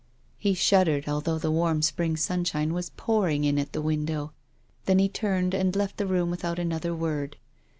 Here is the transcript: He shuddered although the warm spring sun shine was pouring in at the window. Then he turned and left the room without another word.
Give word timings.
He 0.39 0.55
shuddered 0.55 1.07
although 1.07 1.37
the 1.37 1.51
warm 1.51 1.83
spring 1.83 2.17
sun 2.17 2.43
shine 2.43 2.73
was 2.73 2.89
pouring 2.89 3.43
in 3.43 3.59
at 3.59 3.71
the 3.71 3.83
window. 3.83 4.33
Then 4.87 4.97
he 4.97 5.07
turned 5.07 5.53
and 5.53 5.75
left 5.75 5.97
the 5.97 6.07
room 6.07 6.31
without 6.31 6.57
another 6.57 6.95
word. 6.95 7.37